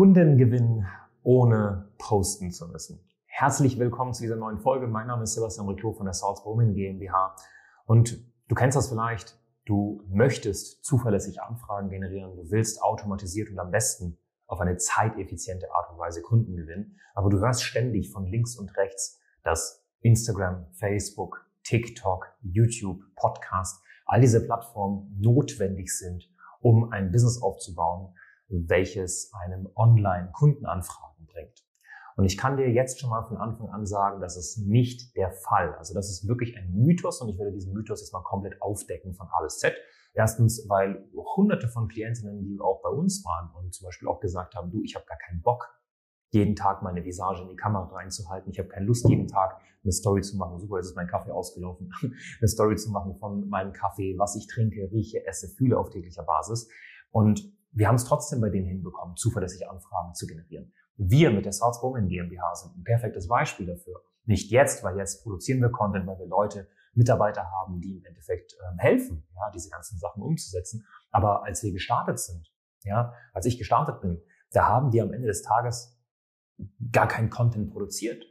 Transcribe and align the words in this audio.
Kundengewinn 0.00 0.86
ohne 1.22 1.90
posten 1.98 2.52
zu 2.52 2.66
müssen. 2.68 3.06
Herzlich 3.26 3.78
willkommen 3.78 4.14
zu 4.14 4.22
dieser 4.22 4.36
neuen 4.36 4.58
Folge. 4.58 4.86
Mein 4.86 5.08
Name 5.08 5.24
ist 5.24 5.34
Sebastian 5.34 5.68
Riclot 5.68 5.98
von 5.98 6.06
der 6.06 6.14
South 6.14 6.42
Bowman 6.42 6.72
GmbH. 6.72 7.36
Und 7.84 8.18
du 8.48 8.54
kennst 8.54 8.78
das 8.78 8.88
vielleicht. 8.88 9.38
Du 9.66 10.02
möchtest 10.08 10.82
zuverlässig 10.86 11.42
Anfragen 11.42 11.90
generieren. 11.90 12.34
Du 12.34 12.50
willst 12.50 12.82
automatisiert 12.82 13.50
und 13.50 13.58
am 13.58 13.70
besten 13.70 14.16
auf 14.46 14.58
eine 14.60 14.78
zeiteffiziente 14.78 15.70
Art 15.70 15.92
und 15.92 15.98
Weise 15.98 16.22
Kunden 16.22 16.56
gewinnen. 16.56 16.98
Aber 17.14 17.28
du 17.28 17.38
hörst 17.38 17.62
ständig 17.62 18.10
von 18.10 18.24
links 18.24 18.56
und 18.56 18.74
rechts, 18.78 19.20
dass 19.42 19.84
Instagram, 20.00 20.64
Facebook, 20.72 21.44
TikTok, 21.62 22.26
YouTube, 22.40 23.02
Podcast, 23.16 23.82
all 24.06 24.22
diese 24.22 24.42
Plattformen 24.46 25.14
notwendig 25.20 25.94
sind, 25.94 26.26
um 26.62 26.90
ein 26.90 27.12
Business 27.12 27.42
aufzubauen, 27.42 28.14
welches 28.50 29.32
einem 29.44 29.68
online 29.74 30.30
Kundenanfragen 30.32 31.26
bringt. 31.26 31.64
Und 32.16 32.24
ich 32.24 32.36
kann 32.36 32.56
dir 32.56 32.68
jetzt 32.68 33.00
schon 33.00 33.10
mal 33.10 33.22
von 33.22 33.38
Anfang 33.38 33.70
an 33.70 33.86
sagen, 33.86 34.20
das 34.20 34.36
ist 34.36 34.58
nicht 34.58 35.16
der 35.16 35.32
Fall. 35.32 35.74
Also 35.76 35.94
das 35.94 36.10
ist 36.10 36.28
wirklich 36.28 36.56
ein 36.56 36.74
Mythos 36.74 37.22
und 37.22 37.30
ich 37.30 37.38
werde 37.38 37.52
diesen 37.52 37.72
Mythos 37.72 38.00
jetzt 38.00 38.12
mal 38.12 38.22
komplett 38.22 38.60
aufdecken 38.60 39.14
von 39.14 39.26
A 39.28 39.42
bis 39.42 39.58
Z. 39.58 39.74
Erstens, 40.12 40.68
weil 40.68 41.08
hunderte 41.36 41.68
von 41.68 41.88
Klientinnen, 41.88 42.42
die 42.42 42.58
auch 42.60 42.82
bei 42.82 42.90
uns 42.90 43.24
waren 43.24 43.50
und 43.54 43.72
zum 43.72 43.86
Beispiel 43.86 44.08
auch 44.08 44.20
gesagt 44.20 44.54
haben, 44.54 44.70
du, 44.70 44.82
ich 44.82 44.96
habe 44.96 45.06
gar 45.06 45.18
keinen 45.18 45.40
Bock, 45.40 45.68
jeden 46.32 46.56
Tag 46.56 46.82
meine 46.82 47.04
Visage 47.04 47.42
in 47.42 47.48
die 47.48 47.56
Kamera 47.56 47.84
reinzuhalten. 47.94 48.50
Ich 48.52 48.58
habe 48.58 48.68
keine 48.68 48.86
Lust, 48.86 49.08
jeden 49.08 49.26
Tag 49.26 49.60
eine 49.82 49.92
Story 49.92 50.20
zu 50.22 50.36
machen. 50.36 50.58
Super, 50.58 50.76
jetzt 50.76 50.88
ist 50.88 50.96
mein 50.96 51.08
Kaffee 51.08 51.30
ausgelaufen. 51.30 51.90
eine 52.02 52.48
Story 52.48 52.76
zu 52.76 52.90
machen 52.90 53.16
von 53.16 53.48
meinem 53.48 53.72
Kaffee, 53.72 54.16
was 54.18 54.36
ich 54.36 54.46
trinke, 54.46 54.90
rieche, 54.92 55.26
esse, 55.26 55.48
fühle 55.48 55.78
auf 55.78 55.90
täglicher 55.90 56.24
Basis. 56.24 56.68
Und 57.10 57.52
wir 57.72 57.88
haben 57.88 57.96
es 57.96 58.04
trotzdem 58.04 58.40
bei 58.40 58.50
denen 58.50 58.66
hinbekommen, 58.66 59.16
zuverlässige 59.16 59.70
Anfragen 59.70 60.14
zu 60.14 60.26
generieren. 60.26 60.72
Wir 60.96 61.30
mit 61.30 61.44
der 61.44 61.52
Salzburgen 61.52 62.08
GmbH 62.08 62.54
sind 62.54 62.76
ein 62.76 62.84
perfektes 62.84 63.28
Beispiel 63.28 63.66
dafür. 63.66 64.02
Nicht 64.24 64.50
jetzt, 64.50 64.84
weil 64.84 64.96
jetzt 64.96 65.22
produzieren 65.22 65.60
wir 65.60 65.70
Content, 65.70 66.06
weil 66.06 66.18
wir 66.18 66.26
Leute, 66.26 66.68
Mitarbeiter 66.92 67.50
haben, 67.50 67.80
die 67.80 67.98
im 67.98 68.04
Endeffekt 68.04 68.54
ähm, 68.54 68.78
helfen, 68.78 69.26
ja, 69.34 69.50
diese 69.54 69.70
ganzen 69.70 69.98
Sachen 69.98 70.22
umzusetzen. 70.22 70.84
Aber 71.10 71.44
als 71.44 71.62
wir 71.62 71.72
gestartet 71.72 72.18
sind, 72.18 72.52
ja, 72.82 73.14
als 73.32 73.46
ich 73.46 73.58
gestartet 73.58 74.00
bin, 74.00 74.20
da 74.50 74.66
haben 74.66 74.92
wir 74.92 75.04
am 75.04 75.12
Ende 75.12 75.28
des 75.28 75.42
Tages 75.42 75.96
gar 76.92 77.08
keinen 77.08 77.30
Content 77.30 77.70
produziert. 77.70 78.24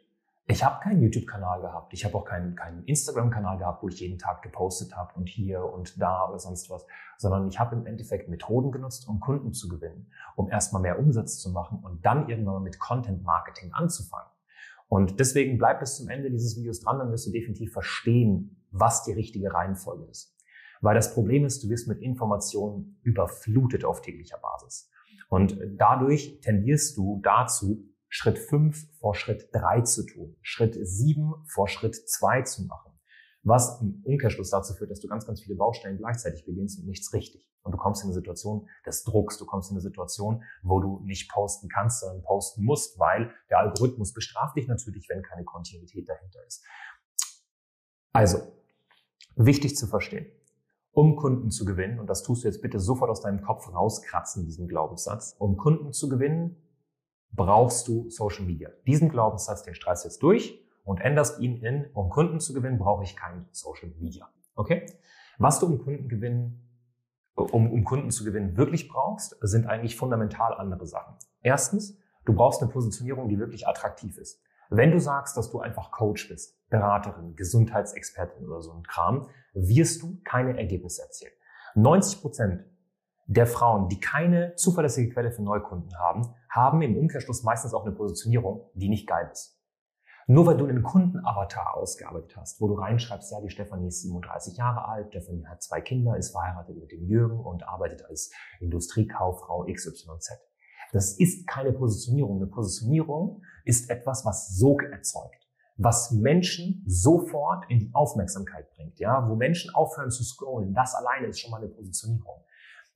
Ich 0.51 0.63
habe 0.63 0.81
keinen 0.81 1.03
YouTube-Kanal 1.03 1.61
gehabt. 1.61 1.93
Ich 1.93 2.03
habe 2.03 2.15
auch 2.17 2.25
keinen, 2.25 2.55
keinen 2.55 2.83
Instagram-Kanal 2.85 3.59
gehabt, 3.59 3.83
wo 3.83 3.87
ich 3.87 3.99
jeden 3.99 4.17
Tag 4.17 4.41
gepostet 4.41 4.97
habe 4.97 5.13
und 5.13 5.29
hier 5.29 5.63
und 5.63 6.01
da 6.01 6.27
oder 6.27 6.39
sonst 6.39 6.71
was, 6.71 6.87
sondern 7.19 7.47
ich 7.47 7.59
habe 7.59 7.75
im 7.75 7.85
Endeffekt 7.85 8.29
Methoden 8.29 8.71
genutzt, 8.71 9.07
um 9.07 9.19
Kunden 9.19 9.53
zu 9.53 9.69
gewinnen, 9.69 10.11
um 10.35 10.49
erstmal 10.49 10.81
mehr 10.81 10.97
Umsatz 10.97 11.37
zu 11.37 11.51
machen 11.51 11.77
und 11.83 12.03
dann 12.03 12.29
irgendwann 12.29 12.55
mal 12.55 12.61
mit 12.61 12.79
Content-Marketing 12.79 13.73
anzufangen. 13.73 14.31
Und 14.87 15.19
deswegen 15.19 15.59
bleib 15.59 15.81
bis 15.81 15.97
zum 15.97 16.09
Ende 16.09 16.31
dieses 16.31 16.57
Videos 16.57 16.79
dran, 16.79 16.97
dann 16.97 17.11
wirst 17.11 17.27
du 17.27 17.31
definitiv 17.31 17.71
verstehen, 17.71 18.65
was 18.71 19.03
die 19.03 19.13
richtige 19.13 19.53
Reihenfolge 19.53 20.05
ist. 20.05 20.35
Weil 20.81 20.95
das 20.95 21.13
Problem 21.13 21.45
ist, 21.45 21.63
du 21.63 21.69
wirst 21.69 21.87
mit 21.87 22.01
Informationen 22.01 22.99
überflutet 23.03 23.85
auf 23.85 24.01
täglicher 24.01 24.39
Basis. 24.39 24.89
Und 25.29 25.59
dadurch 25.77 26.41
tendierst 26.41 26.97
du 26.97 27.19
dazu, 27.21 27.85
Schritt 28.09 28.39
5 28.39 28.99
vor 28.99 29.15
Schritt 29.15 29.49
3 29.53 29.81
zu 29.81 30.05
tun, 30.05 30.35
Schritt 30.41 30.75
7 30.81 31.33
vor 31.47 31.67
Schritt 31.67 31.95
2 31.95 32.41
zu 32.41 32.63
machen. 32.63 32.91
Was 33.43 33.79
im 33.81 34.01
Umkehrschluss 34.03 34.49
dazu 34.49 34.73
führt, 34.73 34.91
dass 34.91 34.99
du 34.99 35.07
ganz, 35.07 35.25
ganz 35.25 35.41
viele 35.41 35.55
Baustellen 35.55 35.97
gleichzeitig 35.97 36.45
beginnst 36.45 36.79
und 36.79 36.87
nichts 36.87 37.13
richtig. 37.13 37.47
Und 37.63 37.71
du 37.71 37.77
kommst 37.77 38.01
in 38.03 38.07
eine 38.07 38.15
Situation 38.15 38.67
des 38.85 39.03
Drucks, 39.03 39.37
du 39.37 39.45
kommst 39.45 39.69
in 39.69 39.75
eine 39.75 39.81
Situation, 39.81 40.43
wo 40.63 40.79
du 40.79 41.01
nicht 41.03 41.31
posten 41.31 41.69
kannst, 41.69 42.01
sondern 42.01 42.23
posten 42.23 42.63
musst, 42.63 42.99
weil 42.99 43.31
der 43.49 43.59
Algorithmus 43.59 44.13
bestraft 44.13 44.57
dich 44.57 44.67
natürlich, 44.67 45.07
wenn 45.07 45.21
keine 45.21 45.43
Kontinuität 45.45 46.09
dahinter 46.09 46.45
ist. 46.47 46.65
Also, 48.11 48.39
wichtig 49.35 49.77
zu 49.77 49.87
verstehen. 49.87 50.25
Um 50.91 51.15
Kunden 51.15 51.51
zu 51.51 51.63
gewinnen, 51.63 51.99
und 51.99 52.07
das 52.07 52.23
tust 52.23 52.43
du 52.43 52.47
jetzt 52.47 52.61
bitte 52.61 52.79
sofort 52.79 53.11
aus 53.11 53.21
deinem 53.21 53.41
Kopf 53.41 53.71
rauskratzen, 53.71 54.45
diesen 54.45 54.67
Glaubenssatz, 54.67 55.35
um 55.37 55.55
Kunden 55.55 55.93
zu 55.93 56.09
gewinnen, 56.09 56.57
brauchst 57.31 57.87
du 57.87 58.09
Social 58.09 58.45
Media. 58.45 58.69
Diesen 58.87 59.09
Glaubenssatz, 59.09 59.63
den 59.63 59.75
streichst 59.75 60.05
jetzt 60.05 60.21
durch 60.23 60.59
und 60.83 60.99
änderst 60.99 61.39
ihn 61.39 61.61
in, 61.63 61.85
um 61.93 62.09
Kunden 62.09 62.39
zu 62.39 62.53
gewinnen, 62.53 62.77
brauche 62.77 63.03
ich 63.03 63.15
kein 63.15 63.47
Social 63.51 63.89
Media. 63.99 64.29
Okay? 64.55 64.85
Was 65.37 65.59
du 65.59 65.67
um 65.67 65.79
Kunden 65.79 66.09
gewinnen, 66.09 66.67
um, 67.35 67.71
um 67.71 67.83
Kunden 67.83 68.11
zu 68.11 68.23
gewinnen 68.23 68.57
wirklich 68.57 68.89
brauchst, 68.89 69.37
sind 69.41 69.67
eigentlich 69.67 69.95
fundamental 69.95 70.53
andere 70.53 70.85
Sachen. 70.85 71.15
Erstens, 71.41 71.97
du 72.25 72.33
brauchst 72.33 72.61
eine 72.61 72.71
Positionierung, 72.71 73.29
die 73.29 73.39
wirklich 73.39 73.67
attraktiv 73.67 74.17
ist. 74.17 74.41
Wenn 74.69 74.91
du 74.91 74.99
sagst, 74.99 75.35
dass 75.37 75.49
du 75.49 75.59
einfach 75.59 75.91
Coach 75.91 76.27
bist, 76.27 76.57
Beraterin, 76.69 77.35
Gesundheitsexpertin 77.35 78.45
oder 78.45 78.61
so 78.61 78.73
ein 78.73 78.83
Kram, 78.83 79.29
wirst 79.53 80.01
du 80.03 80.19
keine 80.23 80.57
Ergebnisse 80.57 81.01
erzielen. 81.01 81.31
90 81.75 82.21
Prozent 82.21 82.65
der 83.25 83.47
Frauen, 83.47 83.89
die 83.89 83.99
keine 83.99 84.55
zuverlässige 84.55 85.13
Quelle 85.13 85.31
für 85.31 85.41
Neukunden 85.41 85.97
haben, 85.97 86.33
haben 86.49 86.81
im 86.81 86.97
Umkehrschluss 86.97 87.43
meistens 87.43 87.73
auch 87.73 87.85
eine 87.85 87.95
Positionierung, 87.95 88.69
die 88.73 88.89
nicht 88.89 89.07
geil 89.07 89.29
ist. 89.31 89.59
Nur 90.27 90.45
weil 90.45 90.57
du 90.57 90.67
einen 90.67 90.83
Kundenavatar 90.83 91.75
ausgearbeitet 91.75 92.37
hast, 92.37 92.61
wo 92.61 92.67
du 92.67 92.75
reinschreibst, 92.75 93.31
ja, 93.31 93.41
die 93.41 93.49
Stefanie 93.49 93.87
ist 93.87 94.03
37 94.03 94.57
Jahre 94.57 94.87
alt, 94.87 95.07
Stefanie 95.07 95.47
hat 95.47 95.63
zwei 95.63 95.81
Kinder, 95.81 96.17
ist 96.17 96.29
verheiratet 96.29 96.77
mit 96.77 96.91
dem 96.91 97.07
Jürgen 97.07 97.39
und 97.39 97.67
arbeitet 97.67 98.05
als 98.05 98.31
Industriekauffrau 98.59 99.65
XYZ. 99.65 100.39
Das 100.91 101.17
ist 101.17 101.47
keine 101.47 101.73
Positionierung. 101.73 102.37
Eine 102.37 102.47
Positionierung 102.47 103.41
ist 103.65 103.89
etwas, 103.89 104.23
was 104.23 104.55
Sog 104.55 104.83
erzeugt, 104.83 105.47
was 105.77 106.11
Menschen 106.11 106.83
sofort 106.85 107.65
in 107.69 107.79
die 107.79 107.89
Aufmerksamkeit 107.93 108.69
bringt, 108.75 108.99
ja, 108.99 109.27
wo 109.27 109.35
Menschen 109.35 109.73
aufhören 109.73 110.11
zu 110.11 110.23
scrollen. 110.23 110.75
Das 110.75 110.93
alleine 110.93 111.25
ist 111.25 111.39
schon 111.39 111.49
mal 111.49 111.57
eine 111.57 111.69
Positionierung. 111.69 112.38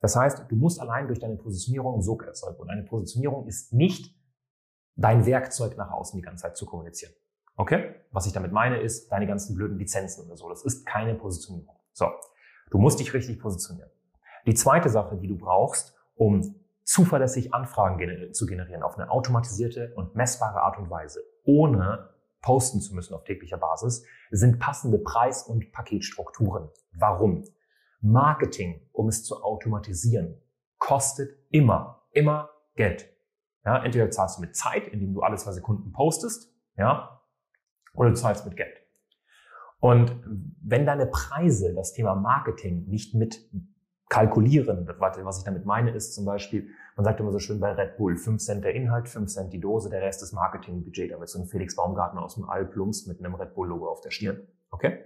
Das 0.04 0.18
heißt, 0.18 0.44
du 0.50 0.58
musst 0.58 0.82
allein 0.82 1.08
durch 1.08 1.20
deine 1.20 1.38
Positionierung 1.38 2.02
Sog 2.02 2.24
erzeugen. 2.24 2.60
Und 2.60 2.70
eine 2.70 2.84
Positionierung 2.84 3.48
ist 3.48 3.72
nicht 3.72 4.14
dein 4.98 5.26
Werkzeug 5.26 5.78
nach 5.78 5.92
außen 5.92 6.20
die 6.20 6.22
ganze 6.22 6.42
Zeit 6.42 6.58
zu 6.58 6.66
kommunizieren. 6.66 7.14
Okay? 7.56 7.96
Was 8.12 8.26
ich 8.26 8.34
damit 8.34 8.52
meine 8.52 8.82
ist, 8.82 9.10
deine 9.14 9.28
ganzen 9.28 9.56
blöden 9.56 9.78
Lizenzen 9.78 10.26
oder 10.26 10.36
so. 10.36 10.50
Das 10.50 10.66
ist 10.66 10.86
keine 10.86 11.16
Positionierung. 11.16 11.74
So. 11.94 12.08
Du 12.70 12.80
musst 12.80 13.00
dich 13.00 13.14
richtig 13.14 13.40
positionieren. 13.40 13.90
Die 14.46 14.54
zweite 14.54 14.90
Sache, 14.90 15.16
die 15.16 15.30
du 15.30 15.38
brauchst, 15.38 15.96
um 16.16 16.54
zuverlässig 16.84 17.54
Anfragen 17.54 18.34
zu 18.34 18.46
generieren 18.46 18.84
auf 18.84 19.00
eine 19.00 19.10
automatisierte 19.10 19.94
und 19.96 20.16
messbare 20.16 20.64
Art 20.64 20.78
und 20.80 20.90
Weise, 20.90 21.22
ohne 21.46 22.10
posten 22.42 22.82
zu 22.82 22.94
müssen 22.94 23.14
auf 23.14 23.24
täglicher 23.24 23.58
Basis, 23.58 24.04
sind 24.32 24.60
passende 24.60 24.98
Preis- 24.98 25.44
und 25.44 25.72
Paketstrukturen. 25.72 26.68
Warum? 26.92 27.46
Marketing, 28.04 28.82
um 28.92 29.08
es 29.08 29.24
zu 29.24 29.42
automatisieren, 29.42 30.40
kostet 30.78 31.38
immer, 31.50 32.04
immer 32.12 32.50
Geld. 32.76 33.10
Ja, 33.66 33.84
entweder 33.84 34.12
zahlst 34.12 34.38
du 34.38 34.42
mit 34.42 34.56
Zeit, 34.56 34.90
indem 34.90 35.14
du 35.14 35.22
alle 35.22 35.38
zwei 35.38 35.54
Sekunden 35.54 35.94
postest, 35.94 36.54
ja, 36.76 37.22
oder 37.94 38.10
du 38.10 38.16
zahlst 38.16 38.46
mit 38.46 38.58
Geld. 38.58 38.76
Und 39.80 40.22
wenn 40.62 40.86
deine 40.86 41.06
Preise 41.06 41.74
das 41.74 41.94
Thema 41.94 42.16
Marketing 42.16 42.86
nicht 42.88 43.16
mit 43.16 43.50
kalkulieren, 44.10 44.88
was 45.00 45.38
ich 45.38 45.44
damit 45.44 45.66
meine, 45.66 45.92
ist 45.92 46.14
zum 46.14 46.26
Beispiel, 46.26 46.70
man 46.96 47.06
sagt 47.06 47.20
immer 47.20 47.32
so 47.32 47.40
schön 47.40 47.60
bei 47.60 47.72
Red 47.72 47.98
Bull, 47.98 48.16
5 48.18 48.42
Cent 48.42 48.64
der 48.64 48.76
Inhalt, 48.76 49.08
5 49.08 49.32
Cent 49.32 49.54
die 49.54 49.60
Dose, 49.60 49.90
der 49.90 50.02
Rest 50.02 50.22
ist 50.22 50.34
Marketingbudget, 50.34 51.12
damit 51.12 51.30
so 51.30 51.40
ein 51.40 51.48
Felix 51.48 51.76
Baumgartner 51.76 52.22
aus 52.22 52.36
dem 52.36 52.48
All 52.48 52.66
plumpst 52.66 53.08
mit 53.08 53.20
einem 53.20 53.34
Red 53.36 53.56
Bull 53.56 53.70
Logo 53.70 53.90
auf 53.90 54.02
der 54.02 54.12
Stirn. 54.12 54.46
Okay? 54.72 55.00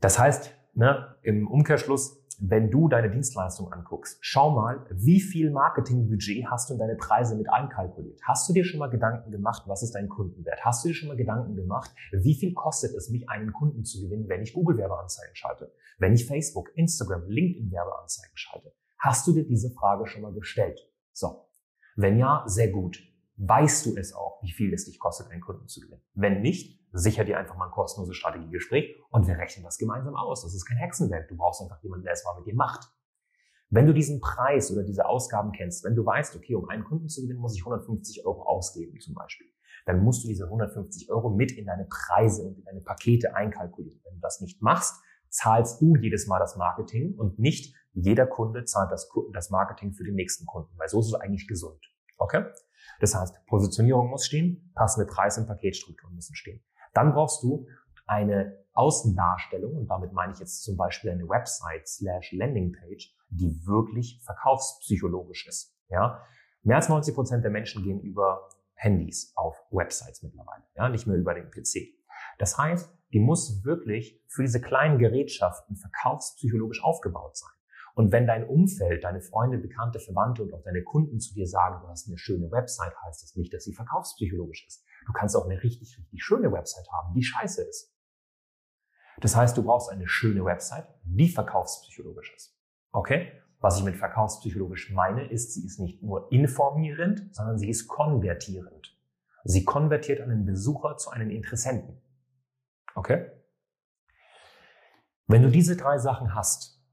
Das 0.00 0.18
heißt, 0.18 0.52
ne, 0.74 1.16
im 1.22 1.48
Umkehrschluss, 1.48 2.20
wenn 2.40 2.70
du 2.70 2.88
deine 2.88 3.10
Dienstleistung 3.10 3.72
anguckst, 3.72 4.18
schau 4.20 4.50
mal, 4.50 4.86
wie 4.90 5.20
viel 5.20 5.50
Marketingbudget 5.50 6.46
hast 6.50 6.68
du 6.68 6.74
in 6.74 6.80
deine 6.80 6.96
Preise 6.96 7.36
mit 7.36 7.48
einkalkuliert? 7.48 8.20
Hast 8.24 8.48
du 8.48 8.52
dir 8.52 8.64
schon 8.64 8.80
mal 8.80 8.90
Gedanken 8.90 9.30
gemacht, 9.30 9.62
was 9.66 9.82
ist 9.82 9.94
dein 9.94 10.08
Kundenwert? 10.08 10.64
Hast 10.64 10.84
du 10.84 10.88
dir 10.88 10.94
schon 10.94 11.08
mal 11.08 11.16
Gedanken 11.16 11.54
gemacht, 11.54 11.90
wie 12.12 12.34
viel 12.34 12.52
kostet 12.52 12.94
es 12.94 13.08
mich, 13.10 13.28
einen 13.28 13.52
Kunden 13.52 13.84
zu 13.84 14.02
gewinnen, 14.02 14.28
wenn 14.28 14.42
ich 14.42 14.52
Google-Werbeanzeigen 14.52 15.36
schalte? 15.36 15.72
Wenn 15.98 16.12
ich 16.12 16.26
Facebook, 16.26 16.70
Instagram, 16.76 17.28
LinkedIn-Werbeanzeigen 17.28 18.36
schalte? 18.36 18.72
Hast 18.98 19.26
du 19.26 19.32
dir 19.32 19.46
diese 19.46 19.70
Frage 19.70 20.06
schon 20.06 20.22
mal 20.22 20.32
gestellt? 20.32 20.80
So. 21.12 21.46
Wenn 21.96 22.18
ja, 22.18 22.42
sehr 22.46 22.70
gut. 22.70 22.98
Weißt 23.36 23.86
du 23.86 23.96
es 23.96 24.14
auch, 24.14 24.42
wie 24.42 24.52
viel 24.52 24.72
es 24.72 24.86
dich 24.86 24.98
kostet, 24.98 25.30
einen 25.30 25.40
Kunden 25.40 25.68
zu 25.68 25.80
gewinnen? 25.80 26.02
Wenn 26.14 26.40
nicht, 26.40 26.80
sicher 26.94 27.24
dir 27.24 27.38
einfach 27.38 27.56
mal 27.56 27.66
ein 27.66 27.72
kostenloses 27.72 28.16
Strategiegespräch 28.16 28.96
und 29.10 29.26
wir 29.26 29.36
rechnen 29.36 29.64
das 29.64 29.78
gemeinsam 29.78 30.14
aus. 30.14 30.42
Das 30.42 30.54
ist 30.54 30.64
kein 30.64 30.78
Hexenwerk. 30.78 31.28
Du 31.28 31.36
brauchst 31.36 31.60
einfach 31.60 31.82
jemanden, 31.82 32.04
der 32.04 32.12
es 32.12 32.24
mal 32.24 32.36
mit 32.38 32.46
dir 32.46 32.54
macht. 32.54 32.88
Wenn 33.70 33.86
du 33.86 33.92
diesen 33.92 34.20
Preis 34.20 34.70
oder 34.70 34.84
diese 34.84 35.06
Ausgaben 35.06 35.50
kennst, 35.50 35.84
wenn 35.84 35.96
du 35.96 36.06
weißt, 36.06 36.36
okay, 36.36 36.54
um 36.54 36.68
einen 36.68 36.84
Kunden 36.84 37.08
zu 37.08 37.22
gewinnen, 37.22 37.40
muss 37.40 37.56
ich 37.56 37.62
150 37.62 38.24
Euro 38.24 38.42
ausgeben 38.44 39.00
zum 39.00 39.14
Beispiel, 39.14 39.48
dann 39.86 40.02
musst 40.04 40.22
du 40.22 40.28
diese 40.28 40.44
150 40.44 41.10
Euro 41.10 41.30
mit 41.30 41.50
in 41.52 41.66
deine 41.66 41.86
Preise 41.86 42.42
und 42.42 42.58
in 42.58 42.64
deine 42.64 42.80
Pakete 42.80 43.34
einkalkulieren. 43.34 44.00
Wenn 44.04 44.14
du 44.14 44.20
das 44.20 44.40
nicht 44.40 44.62
machst, 44.62 44.94
zahlst 45.28 45.82
du 45.82 45.96
jedes 45.96 46.28
Mal 46.28 46.38
das 46.38 46.56
Marketing 46.56 47.16
und 47.16 47.40
nicht 47.40 47.74
jeder 47.92 48.26
Kunde 48.26 48.64
zahlt 48.64 48.92
das, 48.92 49.08
das 49.32 49.50
Marketing 49.50 49.92
für 49.92 50.04
den 50.04 50.14
nächsten 50.14 50.46
Kunden, 50.46 50.72
weil 50.78 50.88
so 50.88 51.00
ist 51.00 51.08
es 51.08 51.14
eigentlich 51.14 51.48
gesund. 51.48 51.80
Okay? 52.18 52.44
Das 53.00 53.14
heißt, 53.14 53.44
Positionierung 53.46 54.10
muss 54.10 54.26
stehen, 54.26 54.72
passende 54.74 55.06
Preis- 55.06 55.38
und 55.38 55.46
Paketstrukturen 55.46 56.14
müssen 56.14 56.36
stehen. 56.36 56.62
Dann 56.94 57.12
brauchst 57.12 57.42
du 57.42 57.66
eine 58.06 58.64
Außendarstellung, 58.72 59.76
und 59.76 59.86
damit 59.88 60.12
meine 60.12 60.32
ich 60.32 60.38
jetzt 60.40 60.62
zum 60.64 60.76
Beispiel 60.76 61.10
eine 61.10 61.28
Website 61.28 61.86
slash 61.86 62.32
Landingpage, 62.32 63.14
die 63.28 63.66
wirklich 63.66 64.20
verkaufspsychologisch 64.24 65.46
ist. 65.46 65.76
Ja? 65.88 66.22
Mehr 66.62 66.76
als 66.76 66.88
90 66.88 67.14
Prozent 67.14 67.44
der 67.44 67.50
Menschen 67.50 67.84
gehen 67.84 68.00
über 68.00 68.48
Handys 68.74 69.32
auf 69.36 69.56
Websites 69.70 70.22
mittlerweile, 70.22 70.64
ja, 70.74 70.88
nicht 70.88 71.06
mehr 71.06 71.16
über 71.16 71.34
den 71.34 71.50
PC. 71.50 71.94
Das 72.38 72.58
heißt, 72.58 72.92
die 73.12 73.20
muss 73.20 73.64
wirklich 73.64 74.20
für 74.26 74.42
diese 74.42 74.60
kleinen 74.60 74.98
Gerätschaften 74.98 75.76
verkaufspsychologisch 75.76 76.82
aufgebaut 76.82 77.36
sein. 77.36 77.52
Und 77.94 78.10
wenn 78.10 78.26
dein 78.26 78.44
Umfeld, 78.44 79.04
deine 79.04 79.20
Freunde, 79.20 79.58
Bekannte, 79.58 80.00
Verwandte 80.00 80.42
und 80.42 80.52
auch 80.52 80.62
deine 80.62 80.82
Kunden 80.82 81.20
zu 81.20 81.32
dir 81.32 81.46
sagen, 81.46 81.80
du 81.80 81.88
hast 81.88 82.08
eine 82.08 82.18
schöne 82.18 82.50
Website, 82.50 82.92
heißt 83.06 83.22
das 83.22 83.36
nicht, 83.36 83.54
dass 83.54 83.64
sie 83.64 83.72
verkaufspsychologisch 83.72 84.66
ist. 84.66 84.84
Du 85.06 85.12
kannst 85.12 85.36
auch 85.36 85.44
eine 85.44 85.62
richtig, 85.62 85.96
richtig 85.96 86.22
schöne 86.22 86.50
Website 86.52 86.86
haben, 86.90 87.14
die 87.14 87.22
scheiße 87.22 87.62
ist. 87.62 87.94
Das 89.20 89.36
heißt, 89.36 89.56
du 89.56 89.62
brauchst 89.62 89.90
eine 89.90 90.08
schöne 90.08 90.44
Website, 90.44 90.88
die 91.04 91.28
verkaufspsychologisch 91.28 92.34
ist. 92.34 92.58
Okay? 92.90 93.32
Was 93.60 93.78
ich 93.78 93.84
mit 93.84 93.96
verkaufspsychologisch 93.96 94.90
meine, 94.90 95.30
ist, 95.30 95.54
sie 95.54 95.64
ist 95.64 95.78
nicht 95.78 96.02
nur 96.02 96.30
informierend, 96.32 97.34
sondern 97.34 97.58
sie 97.58 97.70
ist 97.70 97.86
konvertierend. 97.86 98.98
Sie 99.44 99.64
konvertiert 99.64 100.20
einen 100.20 100.44
Besucher 100.44 100.96
zu 100.96 101.10
einem 101.10 101.30
Interessenten. 101.30 102.02
Okay? 102.94 103.30
Wenn 105.26 105.42
du 105.42 105.50
diese 105.50 105.76
drei 105.76 105.98
Sachen 105.98 106.34
hast, 106.34 106.83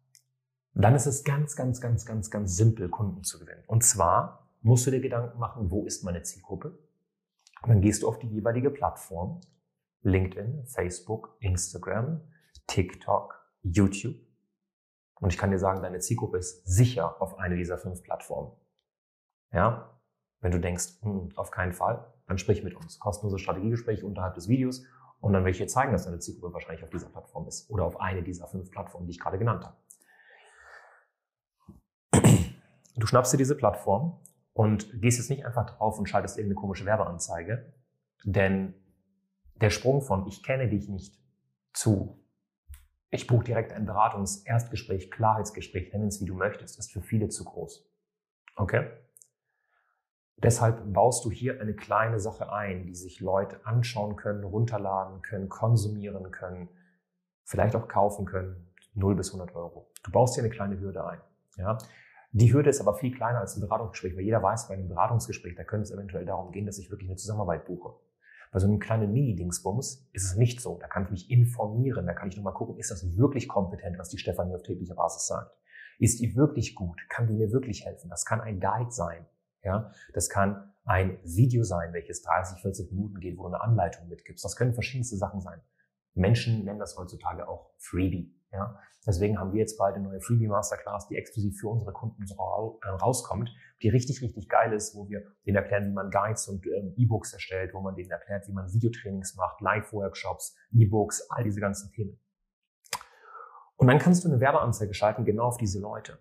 dann 0.73 0.95
ist 0.95 1.05
es 1.05 1.23
ganz, 1.23 1.55
ganz, 1.55 1.81
ganz, 1.81 2.05
ganz, 2.05 2.31
ganz 2.31 2.55
simpel, 2.55 2.89
Kunden 2.89 3.23
zu 3.23 3.39
gewinnen. 3.39 3.63
Und 3.67 3.83
zwar 3.83 4.47
musst 4.61 4.87
du 4.87 4.91
dir 4.91 5.01
Gedanken 5.01 5.37
machen, 5.39 5.69
wo 5.71 5.85
ist 5.85 6.03
meine 6.03 6.23
Zielgruppe? 6.23 6.77
Und 7.61 7.69
dann 7.69 7.81
gehst 7.81 8.03
du 8.03 8.07
auf 8.07 8.19
die 8.19 8.27
jeweilige 8.27 8.71
Plattform. 8.71 9.41
LinkedIn, 10.03 10.65
Facebook, 10.65 11.35
Instagram, 11.39 12.21
TikTok, 12.67 13.39
YouTube. 13.61 14.15
Und 15.19 15.31
ich 15.31 15.37
kann 15.37 15.51
dir 15.51 15.59
sagen, 15.59 15.83
deine 15.83 15.99
Zielgruppe 15.99 16.37
ist 16.37 16.65
sicher 16.65 17.21
auf 17.21 17.37
eine 17.37 17.55
dieser 17.55 17.77
fünf 17.77 18.01
Plattformen. 18.01 18.51
Ja? 19.51 19.99
Wenn 20.39 20.51
du 20.51 20.59
denkst, 20.59 21.01
hm, 21.01 21.29
auf 21.35 21.51
keinen 21.51 21.73
Fall, 21.73 22.11
dann 22.25 22.39
sprich 22.39 22.63
mit 22.63 22.75
uns. 22.75 22.97
Kostenlose 22.97 23.37
Strategiegespräche 23.37 24.05
unterhalb 24.05 24.33
des 24.33 24.47
Videos 24.47 24.83
und 25.19 25.33
dann 25.33 25.43
will 25.45 25.51
ich 25.51 25.59
dir 25.59 25.67
zeigen, 25.67 25.91
dass 25.91 26.05
deine 26.05 26.17
Zielgruppe 26.17 26.53
wahrscheinlich 26.53 26.83
auf 26.83 26.89
dieser 26.89 27.09
Plattform 27.09 27.47
ist 27.47 27.69
oder 27.69 27.85
auf 27.85 27.99
eine 27.99 28.23
dieser 28.23 28.47
fünf 28.47 28.71
Plattformen, 28.71 29.05
die 29.05 29.11
ich 29.11 29.19
gerade 29.19 29.37
genannt 29.37 29.63
habe. 29.63 29.77
Du 33.01 33.07
schnappst 33.07 33.33
dir 33.33 33.37
diese 33.37 33.57
Plattform 33.57 34.19
und 34.53 35.01
gehst 35.01 35.17
jetzt 35.17 35.29
nicht 35.29 35.45
einfach 35.45 35.65
drauf 35.65 35.99
und 35.99 36.07
schaltest 36.07 36.37
irgendeine 36.37 36.61
komische 36.61 36.85
Werbeanzeige, 36.85 37.73
denn 38.23 38.73
der 39.55 39.69
Sprung 39.69 40.01
von 40.01 40.27
ich 40.27 40.43
kenne 40.43 40.69
dich 40.69 40.87
nicht 40.87 41.19
zu 41.73 42.21
ich 43.13 43.27
buche 43.27 43.43
direkt 43.43 43.73
ein 43.73 43.85
Beratungs-Erstgespräch, 43.85 45.11
Klarheitsgespräch, 45.11 45.91
nenn 45.91 46.07
es 46.07 46.21
wie 46.21 46.25
du 46.25 46.33
möchtest, 46.33 46.79
ist 46.79 46.93
für 46.93 47.01
viele 47.01 47.27
zu 47.27 47.43
groß. 47.43 47.85
Okay? 48.55 48.89
Deshalb 50.37 50.93
baust 50.93 51.25
du 51.25 51.29
hier 51.29 51.59
eine 51.59 51.75
kleine 51.75 52.21
Sache 52.21 52.51
ein, 52.51 52.85
die 52.85 52.95
sich 52.95 53.19
Leute 53.19 53.65
anschauen 53.65 54.15
können, 54.15 54.45
runterladen 54.45 55.21
können, 55.21 55.49
konsumieren 55.49 56.31
können, 56.31 56.69
vielleicht 57.43 57.75
auch 57.75 57.89
kaufen 57.89 58.25
können, 58.25 58.73
0 58.93 59.15
bis 59.15 59.33
100 59.33 59.55
Euro. 59.55 59.91
Du 60.03 60.11
baust 60.11 60.35
hier 60.35 60.43
eine 60.43 60.51
kleine 60.51 60.79
Hürde 60.79 61.05
ein. 61.05 61.21
Ja? 61.57 61.77
Die 62.33 62.53
Hürde 62.53 62.69
ist 62.69 62.79
aber 62.79 62.95
viel 62.95 63.13
kleiner 63.13 63.39
als 63.39 63.57
ein 63.57 63.61
Beratungsgespräch, 63.61 64.15
weil 64.15 64.23
jeder 64.23 64.41
weiß, 64.41 64.69
bei 64.69 64.75
einem 64.75 64.87
Beratungsgespräch, 64.87 65.55
da 65.55 65.65
könnte 65.65 65.83
es 65.83 65.91
eventuell 65.91 66.25
darum 66.25 66.51
gehen, 66.51 66.65
dass 66.65 66.77
ich 66.77 66.89
wirklich 66.89 67.09
eine 67.09 67.17
Zusammenarbeit 67.17 67.65
buche. 67.65 67.93
Bei 68.51 68.59
so 68.59 68.67
einem 68.67 68.79
kleinen 68.79 69.11
Mini-Dingsbums 69.11 70.09
ist 70.13 70.25
es 70.25 70.35
nicht 70.35 70.61
so. 70.61 70.77
Da 70.79 70.87
kann 70.87 71.03
ich 71.03 71.11
mich 71.11 71.31
informieren, 71.31 72.05
da 72.05 72.13
kann 72.13 72.29
ich 72.29 72.37
nochmal 72.37 72.53
gucken, 72.53 72.77
ist 72.77 72.91
das 72.91 73.17
wirklich 73.17 73.47
kompetent, 73.47 73.97
was 73.97 74.09
die 74.09 74.17
Stefanie 74.17 74.55
auf 74.55 74.63
täglicher 74.63 74.95
Basis 74.95 75.27
sagt? 75.27 75.55
Ist 75.99 76.19
die 76.19 76.35
wirklich 76.35 76.75
gut? 76.75 77.01
Kann 77.09 77.27
die 77.27 77.33
mir 77.33 77.51
wirklich 77.51 77.85
helfen? 77.85 78.09
Das 78.09 78.25
kann 78.25 78.41
ein 78.41 78.59
Guide 78.59 78.91
sein. 78.91 79.25
Ja, 79.63 79.91
das 80.13 80.29
kann 80.29 80.73
ein 80.85 81.19
Video 81.23 81.63
sein, 81.63 81.93
welches 81.93 82.23
30, 82.23 82.61
40 82.61 82.91
Minuten 82.91 83.19
geht, 83.19 83.37
wo 83.37 83.43
du 83.43 83.49
eine 83.49 83.61
Anleitung 83.61 84.07
mitgibst. 84.07 84.43
Das 84.43 84.55
können 84.55 84.73
verschiedenste 84.73 85.17
Sachen 85.17 85.41
sein. 85.41 85.61
Menschen 86.13 86.65
nennen 86.65 86.79
das 86.79 86.97
heutzutage 86.97 87.47
auch 87.47 87.71
Freebie. 87.77 88.33
Ja? 88.51 88.79
Deswegen 89.05 89.39
haben 89.39 89.53
wir 89.53 89.59
jetzt 89.59 89.77
bald 89.77 89.95
eine 89.95 90.07
neue 90.07 90.21
Freebie 90.21 90.47
Masterclass, 90.47 91.07
die 91.07 91.15
exklusiv 91.15 91.59
für 91.59 91.69
unsere 91.69 91.91
Kunden 91.91 92.23
äh, 92.23 92.87
rauskommt, 92.89 93.49
die 93.81 93.89
richtig, 93.89 94.21
richtig 94.21 94.47
geil 94.47 94.73
ist, 94.73 94.95
wo 94.95 95.09
wir 95.09 95.23
denen 95.45 95.57
erklären, 95.57 95.87
wie 95.87 95.93
man 95.93 96.11
Guides 96.11 96.47
und 96.47 96.65
ähm, 96.67 96.93
E-Books 96.95 97.33
erstellt, 97.33 97.73
wo 97.73 97.81
man 97.81 97.95
denen 97.95 98.11
erklärt, 98.11 98.47
wie 98.47 98.53
man 98.53 98.71
Videotrainings 98.71 99.35
macht, 99.35 99.59
Live-Workshops, 99.61 100.55
E-Books, 100.71 101.29
all 101.31 101.43
diese 101.43 101.59
ganzen 101.59 101.91
Themen. 101.91 102.19
Und 103.75 103.87
dann 103.87 103.97
kannst 103.97 104.23
du 104.23 104.27
eine 104.27 104.39
Werbeanzeige 104.39 104.93
schalten, 104.93 105.25
genau 105.25 105.45
auf 105.45 105.57
diese 105.57 105.79
Leute, 105.79 106.19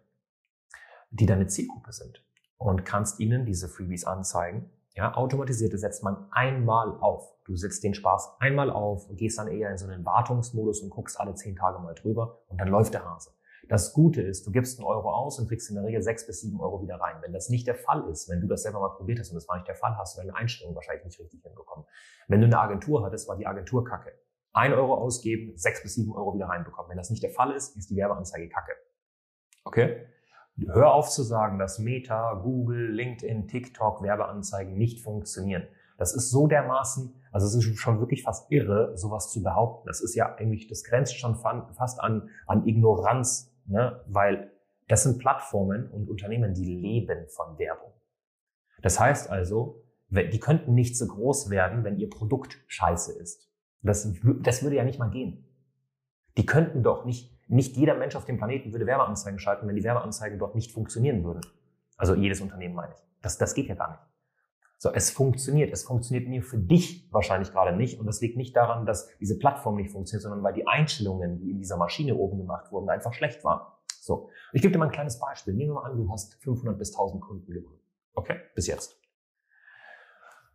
die 1.11 1.27
deine 1.27 1.47
Zielgruppe 1.47 1.93
sind 1.93 2.25
und 2.57 2.87
kannst 2.87 3.21
ihnen 3.21 3.45
diese 3.45 3.69
Freebies 3.69 4.05
anzeigen 4.05 4.71
ja, 5.01 5.15
automatisierte 5.15 5.79
setzt 5.79 6.05
man 6.05 6.27
einmal 6.31 6.99
auf. 7.01 7.35
Du 7.47 7.57
setzt 7.57 7.83
den 7.83 7.95
Spaß 7.95 8.37
einmal 8.39 8.71
auf 8.71 9.09
und 9.09 9.17
gehst 9.17 9.39
dann 9.39 9.49
eher 9.49 9.71
in 9.71 9.79
so 9.79 9.87
einen 9.87 10.05
Wartungsmodus 10.05 10.83
und 10.83 10.91
guckst 10.91 11.19
alle 11.19 11.35
zehn 11.35 11.57
Tage 11.57 11.79
mal 11.79 11.95
drüber 11.95 12.43
und 12.49 12.61
dann 12.61 12.69
läuft 12.69 12.93
der 12.93 13.03
Hase. 13.07 13.31
Das 13.71 13.95
Gute 13.95 14.21
ist, 14.21 14.47
du 14.47 14.51
gibst 14.51 14.79
einen 14.79 14.87
Euro 14.87 15.11
aus 15.11 15.39
und 15.39 15.49
kriegst 15.49 15.71
in 15.71 15.77
der 15.77 15.85
Regel 15.85 16.03
sechs 16.03 16.27
bis 16.27 16.43
sieben 16.43 16.61
Euro 16.61 16.83
wieder 16.83 16.97
rein. 16.97 17.17
Wenn 17.23 17.33
das 17.33 17.49
nicht 17.49 17.67
der 17.67 17.77
Fall 17.77 18.07
ist, 18.11 18.29
wenn 18.29 18.43
du 18.43 18.47
das 18.47 18.63
selber 18.63 18.81
mal 18.81 18.91
probiert 18.91 19.21
hast 19.21 19.31
und 19.31 19.37
das 19.37 19.49
war 19.49 19.57
nicht 19.57 19.69
der 19.69 19.75
Fall, 19.75 19.97
hast 19.97 20.17
du 20.17 20.21
deine 20.21 20.37
Einstellung 20.37 20.75
wahrscheinlich 20.75 21.07
nicht 21.07 21.19
richtig 21.19 21.43
hinbekommen. 21.43 21.87
Wenn 22.29 22.43
du 22.43 22.47
eine 22.47 22.61
Agentur 22.61 23.03
hattest, 23.03 23.27
war 23.27 23.39
die 23.39 23.47
Agentur 23.47 23.87
kacke. 23.87 24.13
Ein 24.53 24.75
Euro 24.75 24.97
ausgeben, 24.97 25.57
sechs 25.57 25.83
bis 25.83 25.95
sieben 25.95 26.13
Euro 26.13 26.35
wieder 26.35 26.47
reinbekommen. 26.47 26.91
Wenn 26.91 26.99
das 26.99 27.09
nicht 27.09 27.23
der 27.23 27.31
Fall 27.31 27.53
ist, 27.53 27.75
ist 27.75 27.89
die 27.89 27.97
Werbeanzeige 27.97 28.51
kacke. 28.51 28.73
Okay? 29.65 30.05
Hör 30.67 30.93
auf 30.93 31.09
zu 31.09 31.23
sagen, 31.23 31.59
dass 31.59 31.79
Meta, 31.79 32.35
Google, 32.43 32.91
LinkedIn, 32.91 33.49
TikTok, 33.49 34.03
Werbeanzeigen 34.03 34.77
nicht 34.77 35.01
funktionieren. 35.03 35.67
Das 35.97 36.15
ist 36.15 36.31
so 36.31 36.47
dermaßen, 36.47 37.15
also 37.31 37.47
es 37.47 37.55
ist 37.55 37.79
schon 37.79 38.01
wirklich 38.01 38.23
fast 38.23 38.51
irre, 38.51 38.97
sowas 38.97 39.31
zu 39.31 39.43
behaupten. 39.43 39.87
Das 39.87 40.01
ist 40.01 40.15
ja 40.15 40.35
eigentlich, 40.37 40.67
das 40.67 40.85
grenzt 40.85 41.19
schon 41.19 41.37
fast 41.37 42.01
an, 42.01 42.31
an 42.47 42.67
Ignoranz, 42.67 43.55
ne? 43.67 44.03
weil 44.07 44.51
das 44.89 45.05
sind 45.05 45.19
Plattformen 45.19 45.89
und 45.91 46.09
Unternehmen, 46.09 46.55
die 46.55 46.65
leben 46.65 47.29
von 47.29 47.59
Werbung. 47.59 47.93
Das 48.83 48.99
heißt 48.99 49.31
also, 49.31 49.83
die 50.09 50.41
könnten 50.41 50.75
nicht 50.75 50.97
so 50.97 51.07
groß 51.07 51.51
werden, 51.51 51.85
wenn 51.85 51.99
ihr 51.99 52.11
Produkt 52.11 52.59
scheiße 52.67 53.13
ist. 53.21 53.51
Das, 53.83 54.11
das 54.43 54.63
würde 54.63 54.77
ja 54.77 54.85
nicht 54.85 54.99
mal 54.99 55.11
gehen. 55.11 55.45
Die 56.37 56.47
könnten 56.47 56.83
doch 56.83 57.05
nicht 57.05 57.39
nicht 57.51 57.77
jeder 57.77 57.97
Mensch 57.97 58.17
auf 58.17 58.25
dem 58.25 58.39
Planeten 58.39 58.73
würde 58.73 58.87
Werbeanzeigen 58.87 59.39
schalten, 59.39 59.67
wenn 59.67 59.77
die 59.77 59.85
Werbeanzeigen 59.85 60.39
dort 60.39 60.55
nicht 60.55 60.73
funktionieren 60.73 61.25
würden. 61.25 61.41
Also 61.97 62.15
jedes 62.15 62.41
Unternehmen 62.41 62.75
meine 62.75 62.95
ich. 62.95 63.01
Das, 63.23 63.39
das 63.39 63.55
geht 63.55 63.69
ja 63.69 63.75
gar 63.75 63.91
nicht. 63.91 64.01
So, 64.79 64.91
es 64.93 65.11
funktioniert. 65.11 65.71
Es 65.73 65.83
funktioniert 65.83 66.27
mir 66.29 66.43
für 66.43 66.57
dich 66.57 67.13
wahrscheinlich 67.13 67.53
gerade 67.53 67.77
nicht. 67.77 68.01
Und 68.01 68.07
das 68.07 68.21
liegt 68.23 68.37
nicht 68.39 68.57
daran, 68.57 68.87
dass 68.87 69.11
diese 69.19 69.37
Plattform 69.39 69.77
nicht 69.77 69.91
funktioniert, 69.91 70.23
sondern 70.23 70.43
weil 70.43 70.55
die 70.55 70.67
Einstellungen, 70.67 71.39
die 71.39 71.51
in 71.51 71.59
dieser 71.59 71.77
Maschine 71.77 72.15
oben 72.15 72.39
gemacht 72.39 72.73
wurden, 72.73 72.89
einfach 72.89 73.13
schlecht 73.13 73.45
waren. 73.45 73.61
So. 74.01 74.31
Ich 74.53 74.63
gebe 74.63 74.73
dir 74.73 74.79
mal 74.79 74.87
ein 74.87 74.93
kleines 74.93 75.19
Beispiel. 75.19 75.53
Nehmen 75.53 75.71
wir 75.71 75.75
mal 75.75 75.91
an, 75.91 75.97
du 75.97 76.11
hast 76.11 76.43
500 76.43 76.79
bis 76.79 76.95
1000 76.95 77.21
Kunden 77.21 77.53
gewonnen. 77.53 77.81
Okay? 78.15 78.37
Bis 78.55 78.69
jetzt. 78.69 78.99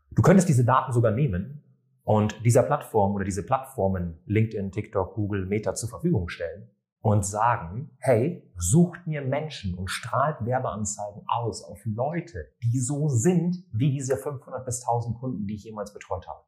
Du 0.09 0.23
könntest 0.23 0.49
diese 0.49 0.65
Daten 0.65 0.91
sogar 0.91 1.11
nehmen 1.11 1.61
und 2.03 2.43
dieser 2.45 2.63
Plattform 2.63 3.13
oder 3.13 3.25
diese 3.25 3.45
Plattformen 3.45 4.17
LinkedIn, 4.25 4.71
TikTok, 4.71 5.13
Google, 5.13 5.45
Meta 5.45 5.75
zur 5.75 5.89
Verfügung 5.89 6.29
stellen 6.29 6.71
und 7.05 7.23
sagen, 7.23 7.91
hey, 7.99 8.51
sucht 8.57 9.05
mir 9.05 9.21
Menschen 9.21 9.75
und 9.75 9.91
strahlt 9.91 10.43
Werbeanzeigen 10.43 11.21
aus 11.27 11.63
auf 11.63 11.79
Leute, 11.85 12.47
die 12.63 12.79
so 12.79 13.09
sind 13.09 13.57
wie 13.71 13.91
diese 13.91 14.17
500 14.17 14.65
bis 14.65 14.81
1000 14.81 15.19
Kunden, 15.19 15.45
die 15.45 15.53
ich 15.53 15.65
jemals 15.65 15.93
betreut 15.93 16.27
habe. 16.27 16.41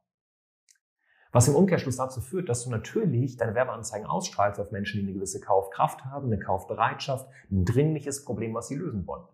Was 1.30 1.46
im 1.46 1.54
Umkehrschluss 1.54 1.98
dazu 1.98 2.20
führt, 2.20 2.48
dass 2.48 2.64
du 2.64 2.70
natürlich 2.70 3.36
deine 3.36 3.54
Werbeanzeigen 3.54 4.08
ausstrahlst 4.08 4.58
auf 4.58 4.72
Menschen, 4.72 4.98
die 4.98 5.04
eine 5.06 5.14
gewisse 5.14 5.40
Kaufkraft 5.40 6.04
haben, 6.06 6.26
eine 6.26 6.40
Kaufbereitschaft, 6.40 7.28
ein 7.52 7.64
dringliches 7.64 8.24
Problem, 8.24 8.52
was 8.52 8.66
sie 8.66 8.74
lösen 8.74 9.06
wollen. 9.06 9.28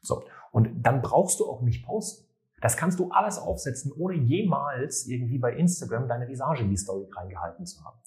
So. 0.00 0.24
Und 0.50 0.82
dann 0.82 1.00
brauchst 1.00 1.38
du 1.38 1.48
auch 1.48 1.62
nicht 1.62 1.86
posten. 1.86 2.26
Das 2.60 2.76
kannst 2.76 2.98
du 2.98 3.12
alles 3.12 3.38
aufsetzen, 3.38 3.92
ohne 3.92 4.16
jemals 4.16 5.06
irgendwie 5.06 5.38
bei 5.38 5.54
Instagram 5.54 6.08
deine 6.08 6.26
Visage 6.26 6.64
in 6.64 6.70
die 6.70 6.76
Story 6.76 7.06
reingehalten 7.14 7.66
zu 7.66 7.84
haben. 7.84 8.00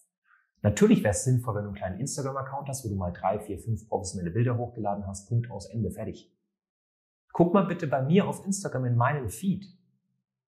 Natürlich 0.61 1.03
wäre 1.03 1.11
es 1.11 1.23
sinnvoll, 1.23 1.55
wenn 1.55 1.63
du 1.63 1.69
einen 1.69 1.77
kleinen 1.77 1.99
Instagram-Account 1.99 2.67
hast, 2.67 2.83
wo 2.83 2.89
du 2.89 2.95
mal 2.95 3.11
drei, 3.11 3.39
vier, 3.39 3.59
fünf 3.59 3.87
professionelle 3.87 4.31
Bilder 4.31 4.57
hochgeladen 4.57 5.07
hast, 5.07 5.29
Punkt 5.29 5.49
aus, 5.49 5.67
Ende, 5.67 5.89
fertig. 5.89 6.31
Guck 7.31 7.53
mal 7.53 7.65
bitte 7.65 7.87
bei 7.87 8.01
mir 8.01 8.27
auf 8.27 8.45
Instagram 8.45 8.85
in 8.85 8.95
meinem 8.97 9.29
Feed, 9.29 9.65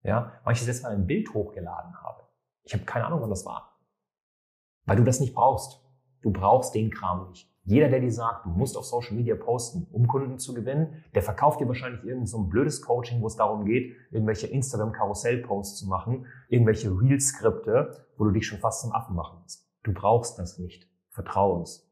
ja, 0.02 0.32
weil 0.44 0.54
ich 0.54 0.60
das 0.60 0.66
letzte 0.66 0.84
Mal 0.84 0.94
ein 0.94 1.06
Bild 1.06 1.32
hochgeladen 1.32 1.94
habe. 2.02 2.24
Ich 2.64 2.74
habe 2.74 2.84
keine 2.84 3.06
Ahnung, 3.06 3.20
wann 3.20 3.30
das 3.30 3.46
war. 3.46 3.78
Weil 4.86 4.96
du 4.96 5.04
das 5.04 5.20
nicht 5.20 5.34
brauchst. 5.34 5.80
Du 6.22 6.32
brauchst 6.32 6.74
den 6.74 6.90
Kram 6.90 7.28
nicht. 7.28 7.48
Jeder, 7.64 7.88
der 7.88 8.00
dir 8.00 8.10
sagt, 8.10 8.46
du 8.46 8.50
musst 8.50 8.76
auf 8.76 8.86
Social 8.86 9.14
Media 9.14 9.36
posten, 9.36 9.86
um 9.92 10.08
Kunden 10.08 10.38
zu 10.38 10.54
gewinnen, 10.54 11.04
der 11.14 11.22
verkauft 11.22 11.60
dir 11.60 11.68
wahrscheinlich 11.68 12.02
irgend 12.02 12.28
so 12.28 12.38
ein 12.38 12.48
blödes 12.48 12.82
Coaching, 12.82 13.20
wo 13.22 13.26
es 13.26 13.36
darum 13.36 13.64
geht, 13.64 13.94
irgendwelche 14.10 14.48
Instagram-Karussell-Posts 14.48 15.78
zu 15.78 15.86
machen, 15.86 16.26
irgendwelche 16.48 16.90
Reel-Skripte, 16.90 18.06
wo 18.16 18.24
du 18.24 18.32
dich 18.32 18.46
schon 18.46 18.58
fast 18.58 18.80
zum 18.80 18.92
Affen 18.92 19.14
machen 19.14 19.38
musst. 19.42 19.69
Du 19.82 19.92
brauchst 19.92 20.38
das 20.38 20.58
nicht. 20.58 20.88
Vertrau 21.08 21.52
uns. 21.54 21.90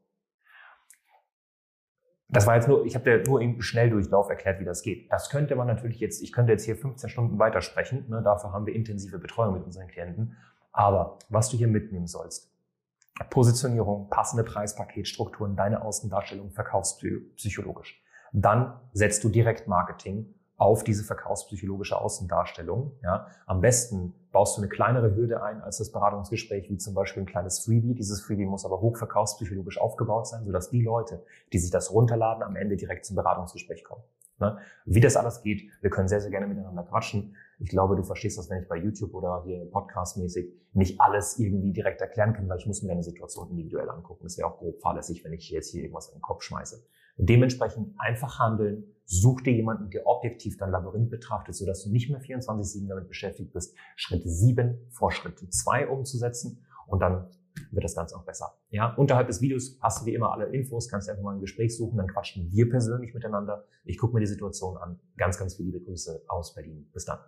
Das 2.31 2.45
war 2.45 2.55
jetzt 2.55 2.67
nur, 2.67 2.85
ich 2.85 2.93
habe 2.93 3.05
dir 3.05 3.23
nur 3.27 3.41
im 3.41 3.59
Schnelldurchlauf 3.61 4.29
erklärt, 4.29 4.59
wie 4.59 4.65
das 4.65 4.83
geht. 4.83 5.11
Das 5.11 5.31
könnte 5.31 5.55
man 5.55 5.65
natürlich 5.65 5.99
jetzt, 5.99 6.21
ich 6.21 6.31
könnte 6.31 6.51
jetzt 6.51 6.63
hier 6.63 6.75
15 6.75 7.09
Stunden 7.09 7.39
weitersprechen, 7.39 8.07
ne, 8.07 8.21
dafür 8.21 8.51
haben 8.53 8.67
wir 8.67 8.75
intensive 8.75 9.17
Betreuung 9.17 9.55
mit 9.55 9.63
unseren 9.63 9.87
Klienten. 9.87 10.37
Aber 10.71 11.17
was 11.29 11.49
du 11.49 11.57
hier 11.57 11.67
mitnehmen 11.67 12.05
sollst, 12.05 12.53
Positionierung, 13.31 14.09
passende 14.09 14.43
Preispaketstrukturen, 14.43 15.55
deine 15.55 15.81
Außendarstellung 15.81 16.51
verkaufspsychologisch. 16.51 18.01
Dann 18.31 18.79
setzt 18.93 19.23
du 19.23 19.29
direkt 19.29 19.67
Marketing 19.67 20.35
auf 20.59 20.83
diese 20.83 21.05
verkaufspsychologische 21.05 21.99
Außendarstellung. 21.99 22.91
Ja. 23.01 23.27
Am 23.47 23.61
besten 23.61 24.13
baust 24.31 24.57
du 24.57 24.61
eine 24.61 24.69
kleinere 24.69 25.15
Hürde 25.15 25.41
ein 25.41 25.61
als 25.61 25.77
das 25.77 25.91
Beratungsgespräch, 25.91 26.69
wie 26.69 26.77
zum 26.77 26.93
Beispiel 26.93 27.23
ein 27.23 27.25
kleines 27.25 27.63
Freebie. 27.63 27.95
Dieses 27.95 28.21
Freebie 28.21 28.45
muss 28.45 28.65
aber 28.65 28.81
hochverkaufspsychologisch 28.81 29.79
aufgebaut 29.79 30.27
sein, 30.27 30.45
sodass 30.45 30.69
die 30.69 30.83
Leute, 30.83 31.23
die 31.53 31.59
sich 31.59 31.71
das 31.71 31.91
runterladen, 31.91 32.43
am 32.43 32.57
Ende 32.57 32.75
direkt 32.75 33.05
zum 33.05 33.15
Beratungsgespräch 33.15 33.85
kommen. 33.85 34.03
Ne? 34.39 34.57
Wie 34.85 34.99
das 34.99 35.15
alles 35.15 35.41
geht, 35.41 35.69
wir 35.81 35.89
können 35.89 36.09
sehr, 36.09 36.21
sehr 36.21 36.29
gerne 36.29 36.47
miteinander 36.47 36.83
quatschen. 36.83 37.35
Ich 37.59 37.69
glaube, 37.69 37.95
du 37.95 38.03
verstehst 38.03 38.37
das, 38.37 38.49
wenn 38.49 38.61
ich 38.61 38.67
bei 38.67 38.77
YouTube 38.77 39.13
oder 39.13 39.43
hier 39.45 39.65
podcastmäßig 39.71 40.53
nicht 40.73 40.99
alles 40.99 41.39
irgendwie 41.39 41.71
direkt 41.71 42.01
erklären 42.01 42.33
kann, 42.33 42.47
weil 42.49 42.57
ich 42.57 42.67
muss 42.67 42.81
mir 42.81 42.89
deine 42.89 43.03
Situation 43.03 43.49
individuell 43.49 43.89
angucken. 43.89 44.23
Das 44.23 44.37
wäre 44.37 44.49
auch 44.49 44.57
grob 44.57 44.81
fahrlässig, 44.81 45.23
wenn 45.23 45.33
ich 45.33 45.49
jetzt 45.49 45.71
hier 45.71 45.83
irgendwas 45.83 46.09
in 46.09 46.15
den 46.15 46.21
Kopf 46.21 46.43
schmeiße. 46.43 46.83
Dementsprechend 47.21 47.93
einfach 47.99 48.39
handeln, 48.39 48.85
such 49.05 49.41
dir 49.41 49.53
jemanden, 49.53 49.89
der 49.89 50.07
objektiv 50.07 50.57
dein 50.57 50.71
Labyrinth 50.71 51.09
betrachtet, 51.09 51.55
sodass 51.55 51.83
du 51.83 51.91
nicht 51.91 52.09
mehr 52.09 52.21
24-7 52.21 52.87
damit 52.87 53.07
beschäftigt 53.07 53.51
bist, 53.51 53.75
Schritt 53.95 54.21
7 54.23 54.87
vor 54.89 55.11
Schritt 55.11 55.37
2 55.37 55.89
umzusetzen 55.89 56.63
und 56.87 57.01
dann 57.01 57.27
wird 57.71 57.83
das 57.83 57.95
Ganze 57.95 58.15
auch 58.15 58.23
besser. 58.23 58.53
Ja, 58.69 58.93
unterhalb 58.95 59.27
des 59.27 59.41
Videos 59.41 59.77
hast 59.81 60.01
du 60.01 60.05
wie 60.05 60.13
immer 60.13 60.31
alle 60.31 60.45
Infos, 60.45 60.87
kannst 60.87 61.07
du 61.07 61.11
einfach 61.11 61.23
mal 61.23 61.35
ein 61.35 61.41
Gespräch 61.41 61.75
suchen, 61.75 61.97
dann 61.97 62.07
quatschen 62.07 62.51
wir 62.51 62.69
persönlich 62.69 63.13
miteinander. 63.13 63.65
Ich 63.83 63.97
gucke 63.97 64.13
mir 64.13 64.21
die 64.21 64.27
Situation 64.27 64.77
an. 64.77 64.99
Ganz, 65.17 65.37
ganz 65.37 65.55
viele 65.55 65.79
Grüße 65.81 66.23
aus 66.27 66.53
Berlin. 66.53 66.89
Bis 66.93 67.05
dann. 67.05 67.19